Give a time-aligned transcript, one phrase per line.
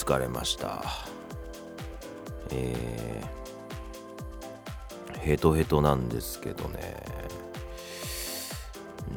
[0.00, 0.82] 疲れました。
[2.52, 6.96] えー、ヘトヘトなんですけどね。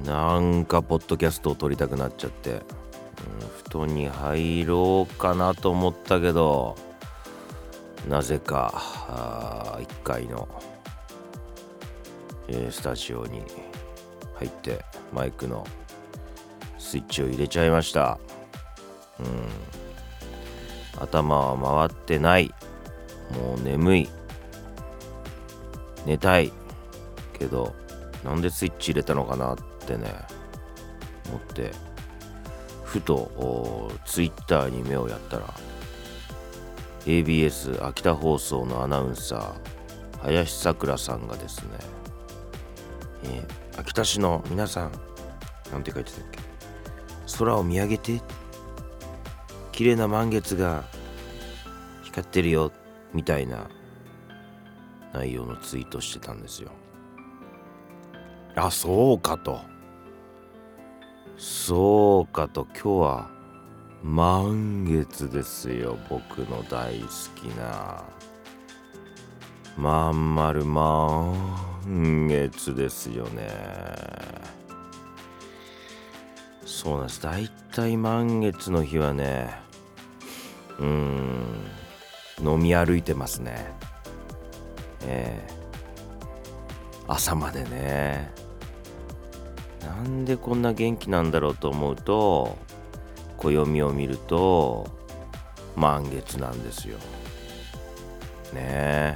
[0.05, 2.52] なんかポッドキャストを撮りたくなっちゃって。
[2.52, 2.61] うん
[3.73, 6.75] 布団に入ろうかなと思ったけど
[8.08, 10.47] なぜか1階の、
[12.47, 13.41] えー、スタジオに
[14.36, 15.66] 入ってマイクの
[16.77, 18.20] スイッチを入れちゃいました。
[19.20, 19.83] うん。
[21.03, 22.53] 頭は回ってない。
[23.31, 24.09] もう眠い。
[26.05, 26.52] 寝たい。
[27.38, 27.73] けど
[28.23, 30.13] なんでスイッチ入れたのかなってね
[31.28, 31.72] 思って。
[32.83, 35.52] ふとツイッターに目をやったら
[37.08, 41.69] ABS 秋田放送のアナウンサー林さくらさんがですね、
[43.23, 44.91] えー、秋田市の皆さん
[45.72, 46.39] なんて書いてたっけ？
[47.39, 48.22] 空を見上げて。
[49.72, 50.83] 綺麗な満月が
[52.14, 52.72] 光ってるよ
[53.11, 53.67] みたいな
[55.14, 56.69] 内容のツイートしてたんですよ。
[58.56, 59.59] あそうかと。
[61.38, 62.67] そうかと。
[62.75, 63.31] 今日は
[64.03, 68.03] 満月ですよ僕の大好きな。
[69.75, 73.50] まんまる満月ですよね。
[76.64, 77.23] そうなんです。
[77.23, 79.50] 大体満月の日はね
[80.80, 81.83] うん。
[82.44, 83.73] 飲み歩いてますね。
[85.05, 85.53] ええ。
[87.08, 88.31] 朝までね。
[89.81, 92.57] なんでこんな元気なんだろうと思うと
[93.38, 94.88] 暦を見ると
[95.75, 96.97] 満月なんですよ。
[98.53, 99.16] ねえ。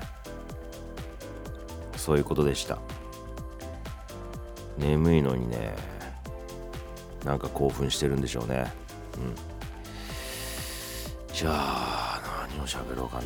[1.95, 2.79] そういうことでした。
[4.77, 5.75] 眠いのにね
[7.25, 8.71] なんか興奮してるんでしょうね。
[9.17, 9.35] うん。
[11.33, 12.06] じゃあ
[12.67, 13.25] 喋ろうかね。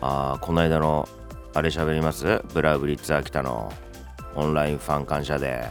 [0.00, 1.08] ああこの間の
[1.54, 2.42] あれ喋ります？
[2.52, 3.72] ブラウブリッツ秋田の
[4.34, 5.64] オンラインファン感謝で。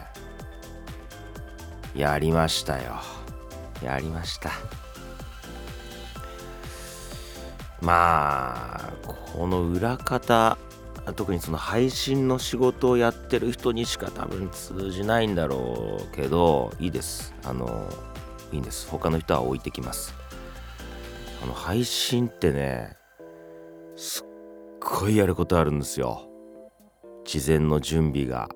[1.95, 2.95] やりましたよ。
[3.83, 4.49] やりました。
[7.81, 10.57] まあこの裏方
[11.15, 17.33] 特にその配信の仕事をやってる人にしか多分通じないんだろうけどいいです。
[17.43, 17.87] あの
[18.53, 18.87] いいんです。
[18.87, 20.13] 他の人は置いてきます。
[21.43, 22.95] あの配信ってね
[23.95, 24.25] すっ
[24.79, 26.29] ごいやることあるんですよ。
[27.25, 28.49] 事前の準備が。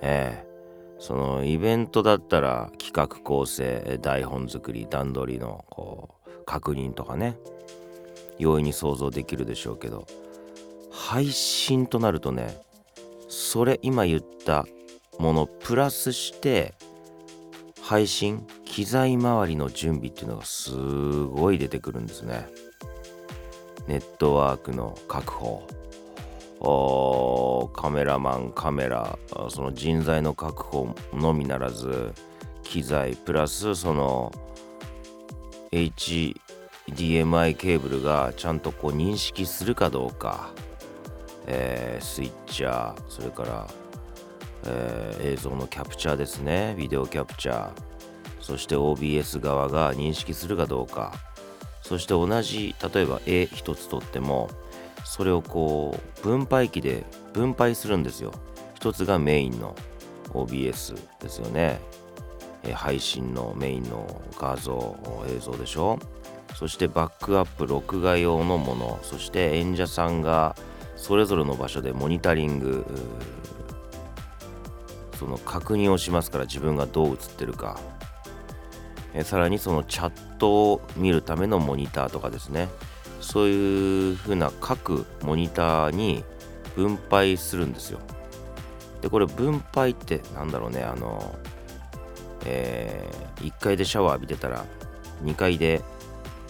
[0.00, 0.52] ええ。
[0.98, 7.36] そのイベントだったら企画構成台本作り段取りのこう確認とかね。
[8.38, 10.06] 容易に想像できるでしょうけど。
[10.92, 12.60] 配信となるとね
[13.28, 14.66] それ今言った
[15.18, 16.74] ものプラスして
[17.80, 20.72] 配信機材周りの準備っていうのがす
[21.24, 22.48] ごい出てくるんですね。
[23.86, 25.66] ネットワークの確保。
[27.74, 29.18] カメラマンカメラ
[29.50, 32.12] その人材の確保のみならず
[32.62, 34.32] 機材プラスその
[35.72, 40.50] HDMI ケーブルがちゃんとこう認識するかどうか、
[41.46, 43.66] えー、スイッチャーそれから、
[44.66, 46.74] えー、映像のキャプチャーですね。
[46.78, 47.91] ビデオキャプチャー。
[48.42, 51.14] そして OBS 側が認識するかどうか。
[51.80, 54.50] そして同じ例えば絵一つとっても
[55.04, 58.32] それをこう分配器で分配するんですよ。
[58.74, 59.74] 一つがメインの
[60.30, 61.80] OBS ですよね。
[62.74, 64.96] 配信のメインの画像
[65.28, 65.98] 映像でしょ。
[66.54, 68.98] そしてバックアップ録画用のもの。
[69.02, 70.54] そして演者さんが
[70.96, 72.86] それぞれの場所でモニタリング
[75.18, 77.78] その確認をしますから自分がどう映ってるか。
[79.14, 82.68] えさらにそのチャットを見るためのモニターとかですね。
[83.20, 86.24] そういう風な各モニターに
[86.74, 88.00] 分配するんですよ。
[89.00, 90.82] でこれ分配ってなんだろうね。
[90.82, 91.34] あの
[92.44, 94.64] えー、1階でシャワー浴びてたら
[95.22, 95.82] 2階で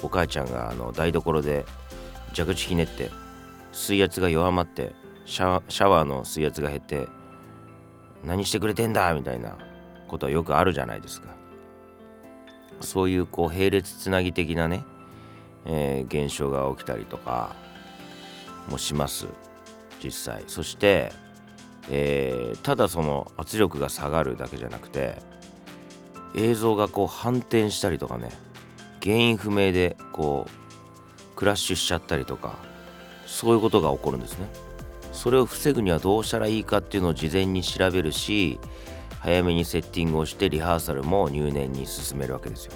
[0.03, 1.67] お母ちゃんがあの台所で
[2.35, 3.11] 蛇口ひねって
[3.73, 4.94] 水圧が弱まって
[5.26, 7.06] シャシャワーの水圧が減って
[8.25, 9.58] 何してくれてんだみたいな
[10.08, 11.42] ことはよくあるじゃないですか。
[12.82, 14.84] そういうこう並列つなぎ的なね、
[15.64, 17.55] えー、現象が起きたりとか
[18.69, 19.26] もします。
[20.02, 20.44] 実際。
[20.46, 21.12] そして、
[21.90, 25.17] えー、ただその圧力が下がるだけじゃなくて
[26.34, 28.31] 映像がこう反転したりとかね
[29.02, 32.56] 原因不明でこうクラッシュしちゃったりとか
[33.26, 34.46] そういうことが起こるんですね。
[35.12, 38.58] それを防ぐにはどうしたらいいかっていうのを事前に調べるし
[39.23, 42.73] 早めにセッティングをしてリハーサルも入念に進めるわけですよ、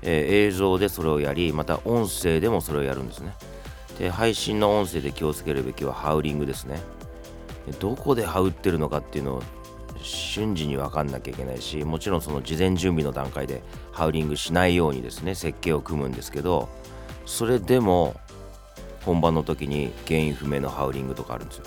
[0.00, 3.34] えー、映像でそれをやりまた音声でもそれをやるんですね。
[3.98, 6.80] で配信の音声で気をつけるべきはハウリングですね。
[7.78, 9.42] どこでハウってるのかっていうのを
[10.02, 13.62] 瞬時に分かんなきゃいけないしもちろんその事前準備の段階で
[13.92, 16.68] ハウリングしないようにですね設計を組むんですけど
[17.24, 18.16] それでも
[19.04, 21.64] 本番の時に原因不明のハウリングとかあるんですよ。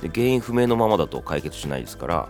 [0.00, 2.28] で原因不明のままだと解決しないですから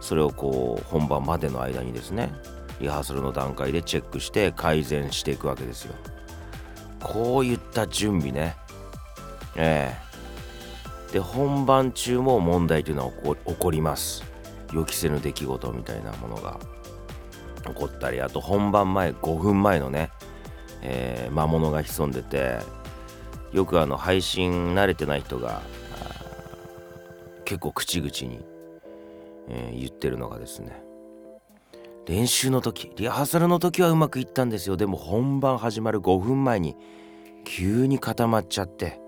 [0.00, 2.32] それをこう本番までの間にですね
[2.80, 5.94] リハーサルの段階でチェックして改善していくわけですよ。
[7.02, 8.56] こういった準備ね。
[9.56, 9.96] え
[11.10, 11.12] え。
[11.12, 14.22] で本番中も問題というのは起こります。
[14.72, 16.58] 予期せぬ出来事みたいなものが。
[17.66, 20.10] 起こったりあと本番前5分前のね、
[20.82, 22.58] えー、魔物が潜んでて
[23.52, 25.62] よくあの配信慣れてない人が
[27.44, 28.44] 結構口々に、
[29.48, 30.82] えー、言ってるのがですね。
[32.06, 34.76] 練習の時リハーサルの時はうまくいったんですよ。
[34.76, 36.76] でも本番始まる5分前に
[37.44, 39.00] 急に固まっちゃって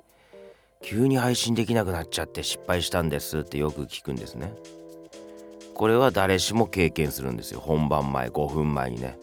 [0.83, 4.53] 急に配信できなくなっちゃって失敗したんですってよく聞くんですね。
[5.75, 7.61] これは誰しも経験するんですよ。
[7.61, 9.17] 本番前5分前にね。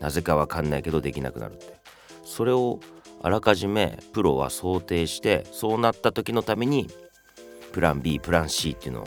[0.00, 1.76] なぜかわかんないけどできなくなるって。
[2.24, 2.80] それを
[3.22, 6.88] あらかじめプロは想定してそうなった時のために
[7.72, 9.06] プラン B プラン C っていうのを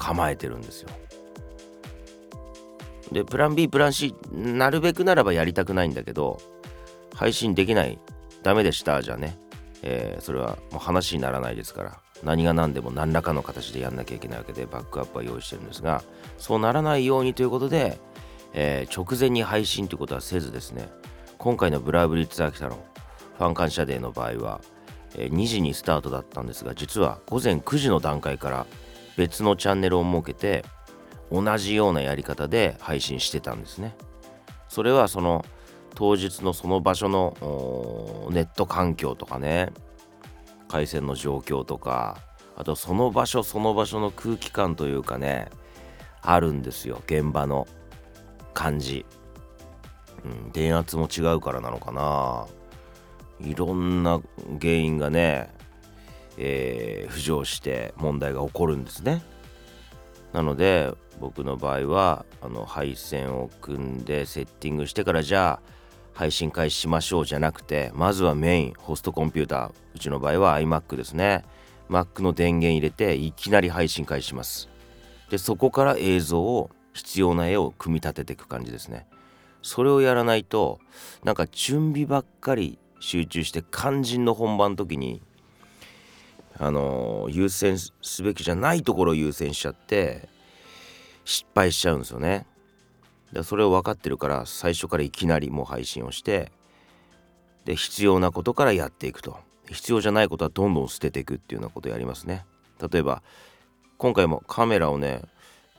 [0.00, 0.88] 構えてるんですよ。
[3.12, 6.40] でプラン B プラン C なるべくならばやりたくないんだけど
[7.14, 7.98] 配信できない。
[8.42, 9.38] ダメでしたじゃね、
[9.82, 11.98] えー、それはもう話にならないですから。
[12.22, 16.02] 何が何でも何らかの形でやんなきゃいけないわけでバックアップは用意してるんですが
[16.36, 17.98] そうならないようにということで、
[18.52, 20.90] えー、直前に配信ということはせずですね
[21.38, 22.84] 今回のブラウブリッツ・アキタの
[23.38, 24.60] ファン感謝デーの場合は、
[25.16, 28.66] え2時にスタートだったんですが実は午前9時の段階から
[29.20, 30.64] 別のチャンネルを設けて
[31.30, 33.94] 同じようなやり方で配信してたんですね。
[34.66, 35.44] それはその
[35.94, 37.36] 当日のその場所の
[38.30, 39.72] ネット環境とかね
[40.68, 42.16] 回線の状況とか
[42.56, 45.50] あとその場所その場所の空気感というかね
[46.22, 47.02] あるんですよ。
[47.04, 47.68] 現場の
[48.54, 49.04] 感じ、
[50.24, 52.46] うん、電圧も違うからなのかな。
[53.46, 54.22] いろんな
[54.60, 55.50] 原因がね、
[56.42, 59.22] えー、浮上して問題が起こるんですね。
[60.32, 65.70] なので僕の場合はあの配線を組んでセッティングしてからじゃあ
[66.14, 69.72] 配信開始しましょうじゃなくてまずはメインホストコンピューター。
[69.94, 71.44] うちの場合は iMac ですね。
[71.90, 74.70] Mac の電源入れていきなり配信開始します。
[75.28, 79.06] でそこから映像を必要な絵を組み立てていく感じですね。
[79.62, 80.80] それをやらないと
[81.22, 85.22] なんか準備ばっかり集中して肝心の本番の時に
[86.58, 90.28] あの優先すべきじゃないところを優先しちゃって
[91.24, 92.46] 失敗しちゃうんですよね。
[93.32, 96.50] でそれを分かってるから最初からいきなりもう配信をして
[97.64, 99.38] で必要なことからやっていくと
[99.70, 102.44] 必要じゃないことはどんどん捨てていくっていうようなことやりますね。
[102.90, 103.22] 例えば
[103.98, 105.22] 今回もカメラをね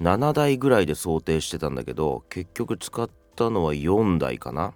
[0.01, 4.73] 7台ぐらいで想定してたんだけど結局使ったのは4台かな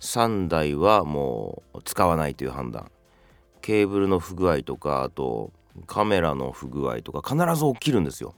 [0.00, 2.90] 3台はもう使わないという判断
[3.66, 5.52] ケーブルの不具合とかあと
[5.88, 8.36] カメラの不具合とか必ず起きるんですよ。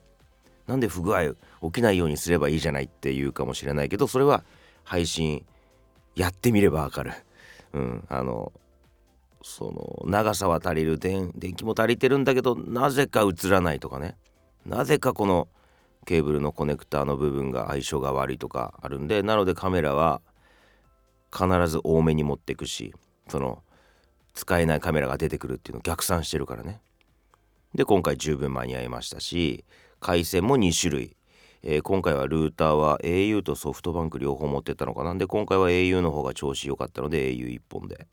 [0.66, 4.42] なんで不具合起きないようにすればいいじゃないって言うかもしれないけどそれは
[4.84, 5.44] 配信
[6.16, 7.12] やってみればわかる。
[7.74, 8.54] うんあの
[9.42, 14.16] その長さは足りる電電気も足りてるんだけどなぜか映らないとかね。
[14.64, 15.46] なぜかこの
[16.06, 20.22] ケーブルのコネクターの部分が相性が悪いとかあるんでなのでカメラは
[21.30, 22.94] 必ず多めに持ってくし
[23.28, 23.62] その
[24.38, 26.80] 使えないカメラが出てくるっていうのを逆算してるからね。
[27.74, 29.64] で今回十分間に合いましたし
[30.00, 31.16] 回線も2種類、
[31.62, 35.12] えー、今回はルーターは au とソフトバンク両方持ってったのかな。
[35.12, 38.06] んで今回は au の方が調子良かったので au1 本で、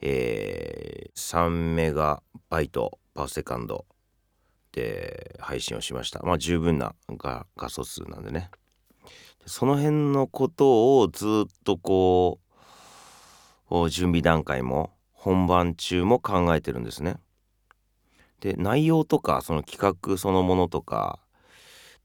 [0.00, 3.84] えー、3メガバイトパーセカンド
[4.70, 6.20] で配信をしました。
[6.22, 8.52] まあ十分な画画素数なんでね。
[9.44, 12.38] その辺のことをずっとこ
[13.70, 17.16] う準備段階も本番中も考えてるんですね。
[18.40, 21.18] で内容とかその企画そのものとか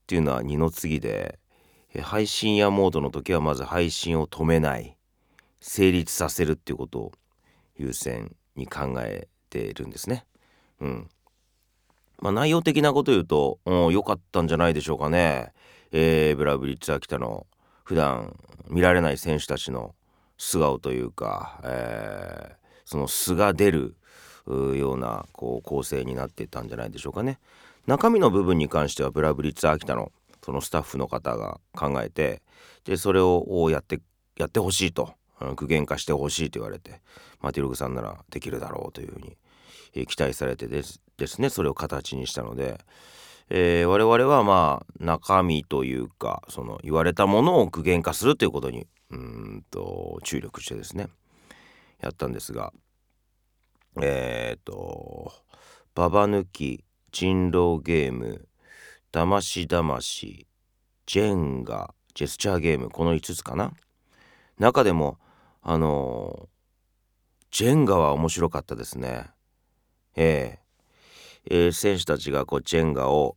[0.02, 1.38] っていうのは二の次で
[2.02, 4.96] 配信やモードの時はまず配信を止めない
[5.60, 7.12] 成立させるっていうことを
[7.76, 10.26] 優先に考えているんですね。
[10.80, 11.08] うん。
[12.18, 15.52] まあ内容的なこと言うと、うん、良かったんじゃないでしょうかね。
[15.92, 17.46] えー、ブラブリッツ秋田の
[17.84, 18.36] 普段
[18.68, 19.94] 見られない選手たちの
[20.36, 23.96] 素顔というか、えー、その素が出る
[24.46, 27.38] ようなこう構成になってたんじゃないでしょうかね。
[27.86, 30.12] 中身の部分に関してはブラブリッツ秋田の
[30.44, 32.42] そのスタッフの方が考えて
[32.84, 34.00] でそれをやって
[34.36, 35.14] やってほしいと
[35.56, 37.00] 具現化してほしいと言われて
[37.40, 39.36] マティログさんならできるだろうというふうに、
[40.06, 42.80] 期待されてですですねそれを形にしたので、
[43.48, 51.08] えー、我々はまあ中身というかその言われたものを具現化するということにうんと注力してですね
[52.04, 52.72] やったんですが
[54.00, 55.32] えっ、ー、と
[55.94, 58.48] ババ抜き人狼ゲーム
[59.12, 60.46] だましだまし
[61.06, 63.72] ジェンガジェスチャーゲームこの5つかな？
[64.58, 65.18] 中でも
[65.62, 66.48] あの
[67.50, 69.26] ジェンガは面白かったですね。
[70.16, 73.36] えー、えー、選手たちがこうジェンガを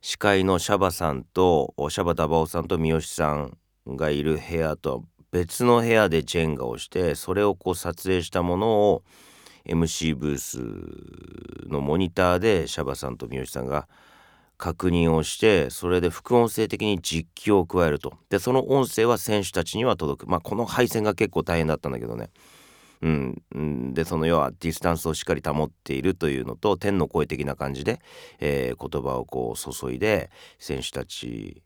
[0.00, 5.04] 司会のシャバさんとシャバダバオさんと三好さんがいる部屋と
[5.36, 9.02] 別の部屋でジェンガをしてそれをこう撮影したものを
[9.66, 13.86] MC ブースのモニターでシャバさんと三好さんが
[14.56, 18.14] 確認をしてそれで副音声的に実況を加えると。
[18.30, 20.30] でその音声は選手たちには届く。
[20.30, 22.30] まあこの配線が結構大変だったんだけどね。
[23.02, 28.00] うん、でその要はディスタンスをしっかり保っているというのと天の声的な感じで、
[28.40, 31.62] えー、言葉をこう注いで選手たち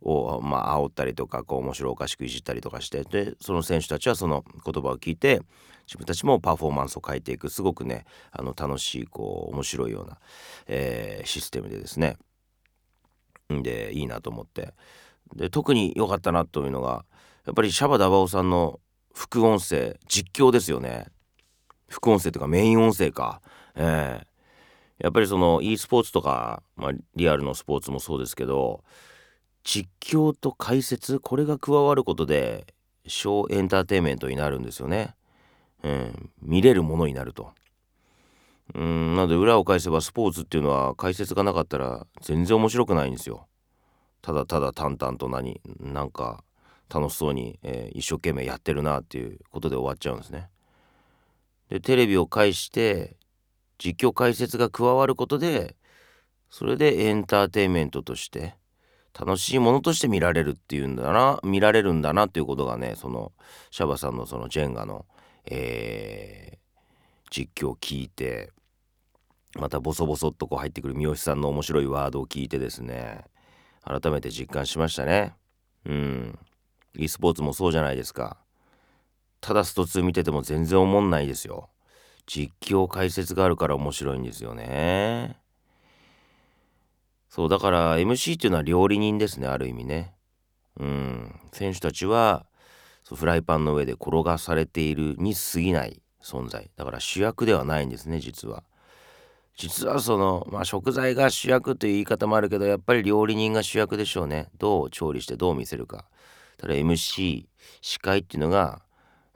[0.00, 5.40] をまあ煽ったりとかこう面白おかしくいじったりとかしてでその選手たちはその言葉を聞いて
[5.86, 10.18] 自分たちもパフォーマンスを変えていくすごくねあの楽しいこう面白いような、
[10.66, 12.16] えー、システムでですね。
[13.48, 14.74] でいいなと思って。
[15.34, 17.04] で特に良かったなというのが
[17.46, 18.80] やっぱりシャバダバオさんの
[19.14, 21.06] 副音声実況ですよね。
[21.88, 23.40] 副音声とかメイン音声か。
[23.74, 28.84] えー、やっぱりその e スポーツとか、まあ、リアルのスポーツもそうですけど
[29.68, 32.72] 実況と解説これが加わることで
[33.06, 35.14] 小エンターテインメントになるんですよね。
[35.82, 37.52] うん、見れるものになると。
[38.74, 43.46] うんなので裏を返せばスポーツっていうのは解説がなかったら全然面白くないんですよ。
[44.22, 46.42] ただただ淡々と何なんか
[46.88, 50.48] 楽しそうに、えー、一生懸命やってるなっていうことで終わっちゃうんですね。
[51.68, 53.18] でテレビを介して
[53.76, 55.76] 実況解説が加わることで
[56.48, 58.54] それでエンターテインメントとして
[59.18, 63.32] 楽しいものとして見られるっていうんだな見られるんだなっていうことがねその
[63.70, 65.06] シャバさんのそのジェンガの、
[65.46, 66.58] えー、
[67.30, 68.50] 実況を聞いて
[69.54, 73.24] またボソボソっとこう入ってくる三好さんの面白いワードを聞いてですね
[73.84, 75.34] 改めて実感しましたね。
[75.86, 76.38] うん。
[76.94, 78.36] e スポーツもそうじゃないですか。
[79.40, 81.70] ただスト2見てても全然おもんないですよ。
[82.26, 85.38] 実況解説があるから面白いんですよね。
[87.28, 90.14] そうだから MC っていうのは料理人ですねある意味ね。
[90.78, 91.34] うん。
[91.52, 92.46] 選手たちは
[93.04, 96.70] フライパンの上で転がされているに過ぎない存在。
[96.76, 98.64] だから主役ではないんですね実は。
[99.56, 104.48] 実はその、まあ、食材が主役という言い方もあるけどやっぱり料理人が主役でしょうね。
[104.56, 106.04] どう調理してどう見せるか。
[106.58, 107.46] ただ MC
[107.80, 108.82] 司会っていうのが、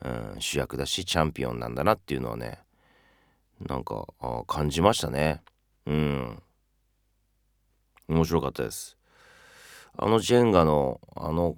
[0.03, 2.59] うん、主役だしチャンピオンなんだなっていうのはね
[3.61, 4.07] なんか
[4.47, 5.43] 感じましたね。
[5.87, 6.43] うん。
[8.09, 8.97] 面白かったです
[9.97, 11.57] あのジェンガのあの、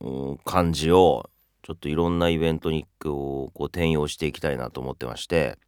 [0.00, 1.30] うん、感じを
[1.62, 5.58] ちょっといろんなイベントにこう転用していきたいなと思ってまして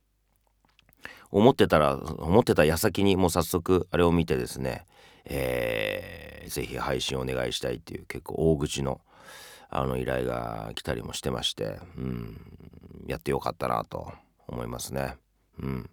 [1.31, 4.87] 思ってたら思ってた矢先にもう早速あれを見てですね
[5.25, 9.01] えー、ぜひ配信お願いしたいっていう結構大口の
[9.73, 12.41] あの依頼が来たりもしてまして、うん、
[13.07, 14.13] やってよかったなと
[14.49, 15.15] 思いますね。
[15.61, 15.91] うん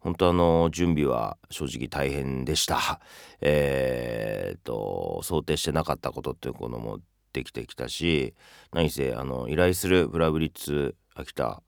[0.00, 3.00] 本当あの準備は正直大変でした。
[3.40, 7.00] えー、っと想定してなかったことっていうのも
[7.32, 8.34] できてきたし
[8.72, 11.62] 何せあの依頼するブラブリッツ秋田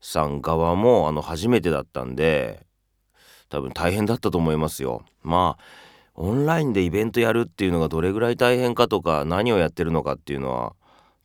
[0.00, 2.66] さん側もあの初めてだったんで
[3.48, 5.04] 多分大変だったと思いますよ。
[5.22, 5.64] まあ
[6.14, 10.74] オンラインでイベントやるっていうのがどれぐらい大変かとか何をやってるのかっていうのは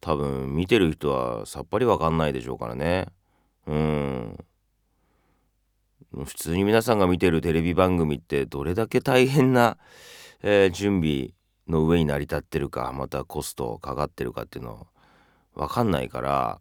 [0.02, 3.08] 多分見てる人はさっぱりわかんないでしょうからね。
[3.66, 4.47] うん
[6.14, 9.78] 普通に皆さんが見てるテレビ番組ってどれだけ大変な、
[10.42, 11.32] えー、準備
[11.68, 14.88] の上に成り立ってるかまたコストかかってるかっていうの
[15.54, 16.60] 分かんないから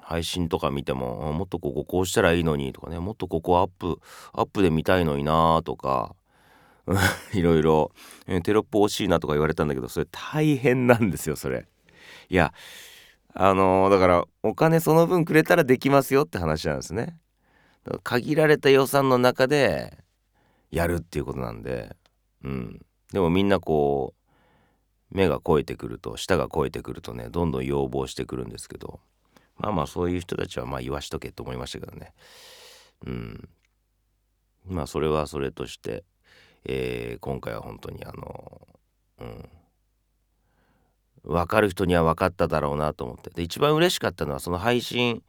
[0.00, 4.00] 配信とか見てももっとこここうしたらいいのにとかねもっとここアップ
[4.32, 6.14] アップで見たいのになとか
[7.32, 7.92] いろいろ、
[8.26, 11.68] えー、テロップ欲しいなとか言われたんだけどそれ大変なんですよそれ。
[12.28, 12.52] いや
[13.34, 17.16] あのー、だからお金その分くれたらできますよって話なんですね。
[18.02, 19.98] 限られた予算の中で
[20.70, 21.96] やるっていうことなんで、
[22.44, 22.80] うん、
[23.12, 24.14] でもみんなこ
[25.12, 29.00] う目が肥えてくると舌が肥えてくるとねどんどん要望してくるんですけど
[29.60, 32.14] まあまあそういう人たちはまあ言わしとけと思いましたけどね。
[33.06, 33.48] うん。
[34.66, 36.04] まあそれはそれとして、
[36.64, 38.68] えー、今回は本当にあの
[39.20, 39.48] うん。
[41.24, 43.28] 分かる人には分かっただろうなと思って。
[43.30, 45.22] で一番嬉しかったのはその配信、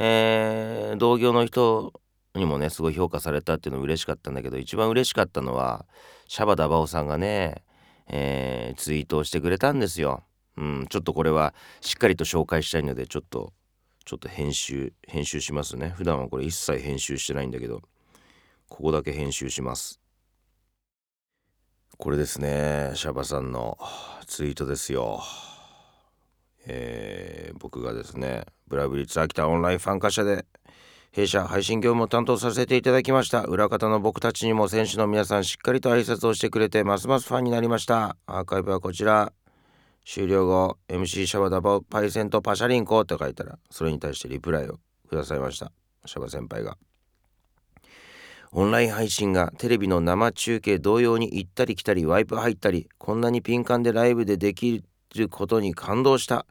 [0.00, 1.92] えー、同業の人
[2.36, 5.86] にもねすごい評価されたっていうの嬉しかったんだけど一番嬉しかったのは
[6.28, 7.64] シャバダバオさんがね、
[8.06, 10.22] えー、ツイートをしてくれたんですよ。
[10.56, 13.52] うん、ちょっとこれはしっかりと紹介したいのでちょっと
[14.04, 15.92] ちょっと編集編集しますね。
[15.96, 17.82] 普段はこれ一切編集してないんだけど
[18.68, 20.00] ここだけ編集します。
[21.96, 23.76] これですねシャバさんの
[24.26, 25.20] ツイートですよ。
[26.68, 30.44] えー、僕がですねブラブリッツ秋田オンラインファン化社で
[31.10, 33.42] 弊社配信業務を担当させていただきました。
[33.42, 37.08] 裏方の僕たちにも選手の皆さんしっかりと挨拶をしてくれてます。
[37.08, 38.16] ますファンになりました。
[38.26, 39.32] アーカイブはこちら。
[40.04, 45.72] 終了後 MC シャバダバパイセントパシャリンコって書いたらそれに対してリプライをくださいました。
[46.04, 46.76] シャバ先輩が。
[48.52, 54.82] オンライン配信がテレビの生中継同様に行ったり来たりワイプ入ったりこんなにピンカンでライブででき
[55.16, 56.46] ることに感動した。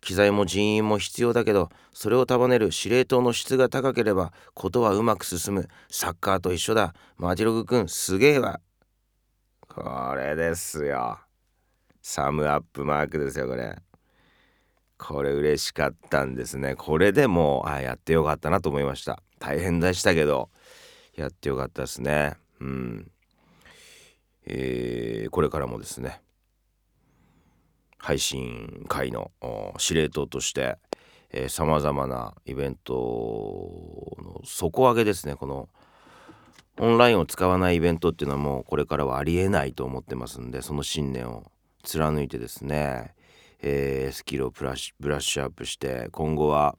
[0.00, 5.68] 機材も人員も必要だけどそれを束ねる司令塔の質が高ければことはうまく進む。
[5.90, 6.94] サッカーと一緒だ。
[7.16, 8.60] マーティログくんすげえわ。
[9.68, 11.18] これですよ。
[12.02, 13.76] サムアップマークですよこれ。
[14.98, 16.74] これ嬉しかったんですね。
[16.74, 19.22] これでもうあやってよかったなと思いました。
[19.38, 20.50] 大変でしたけど
[21.14, 22.34] やってよかったですね。
[22.60, 23.10] うん。
[24.46, 26.20] えー、これからもですね。
[28.02, 29.30] 配信会の
[29.78, 30.76] 司令塔として
[31.48, 35.68] さまざまなイベントの底上げですねこの
[36.80, 41.44] オンラインを使わないイベントっていうのはもうこれからはありえないと思ってますんでその信念を
[41.84, 43.14] 貫いてですね、
[43.62, 46.74] えー、スキルをブラッシュアップして今後は、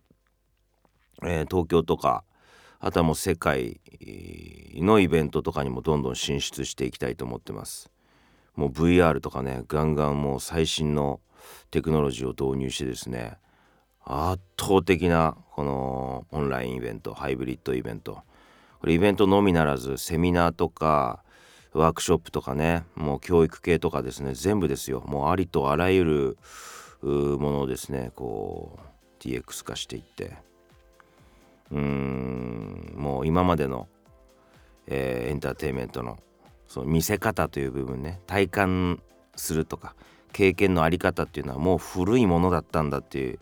[1.23, 2.25] えー、東京とか
[2.81, 3.79] あとはもう世界
[4.75, 7.92] のイベントとかにもどんどん進出していきたいと思ってます。
[8.55, 11.19] もう VR とかねガンガンもう最新の
[11.71, 13.37] テクノロジーを導入してですね
[14.05, 18.21] 圧倒的なこのオンラインイベントハイブリッドイベント。
[18.79, 21.23] これイベントのみならずセミナーとか
[21.71, 25.01] ワークショップとかねもう教育系とかですね全部ですよ。
[25.07, 26.37] もうありとあらゆる
[27.01, 30.35] ものをですねこう DX 化していって。
[31.71, 33.87] うーんもう今までの、
[34.85, 36.19] えー、エンターテインメントの
[36.73, 38.99] その見せ方という部分ね体感
[39.35, 39.93] するとか
[40.31, 43.39] 経験のあり方っていうのはもう古いものだったんだっていう、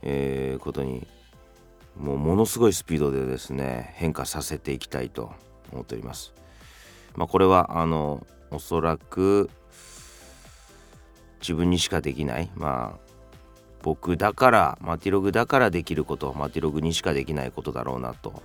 [0.00, 1.06] えー、ことに
[1.94, 5.30] もうものすごいスピードでですね変化させていきたいと
[5.74, 6.32] 思っております。
[7.16, 9.50] まあ、これはあのおそらく
[11.42, 13.12] 自分にしかできないまあ
[13.82, 18.42] 僕だからマティログだからできることマティログにしかできないことだろうなと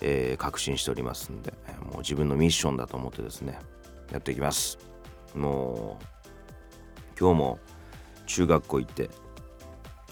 [0.00, 3.58] えー、確信しておりますんでもう自分のミッションだと思ってですね
[4.12, 4.78] やっていきます。
[5.34, 7.58] もう今日も
[8.26, 9.10] 中学校行って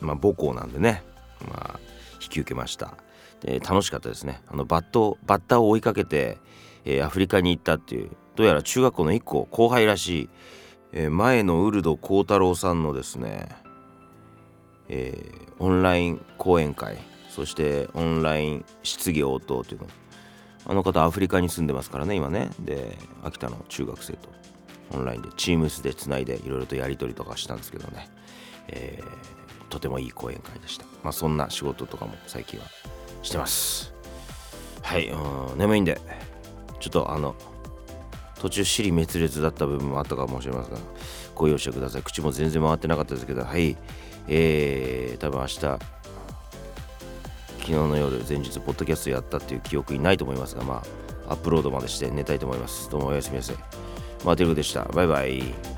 [0.01, 1.03] まあ母校なんでね
[1.49, 1.81] まあ
[2.20, 2.94] 引き受けました。
[3.40, 4.42] で楽しかったですね。
[4.49, 6.38] あのバットバッターを追いかけて、
[6.85, 10.29] えー、アフリカに行ったっていうどうやら中学校の1個後輩らしい、
[10.92, 13.49] えー、前のウルド幸太郎さんのですね、
[14.88, 16.99] えー、オンライン講演会
[17.37, 19.87] そしてオンライン質疑応答というの。
[20.68, 22.49] あの方アフリカに住んでますからね今ね。
[22.61, 24.31] で秋田の中学生と。
[24.94, 28.09] オンラインでチームスでつないでいろいろとやり取りとかしたんですけどね、
[28.68, 30.87] えー、とてもいい講演会でした。
[31.03, 32.64] まあそんな仕事とかも最近は
[33.22, 33.92] してます。
[34.81, 35.12] はい
[35.59, 36.01] 眠いんで。
[36.81, 37.35] ちょっとあの
[38.40, 40.81] 途中尻滅裂だった部分もあったかもしれませんが
[41.35, 42.03] ご容赦ください。
[42.03, 43.77] 口も全然回ってなかったですけどはい。
[44.29, 45.95] えー、多分明日
[47.66, 50.85] 昨日の夜前日ポッドキャストやったっていう記憶にないと思いますがま
[51.26, 52.88] あアップロードまでして寝たいと思います。
[52.88, 53.57] どうもおやすみなさい。
[54.24, 54.85] マーティルでした。
[54.85, 55.75] バイバイ。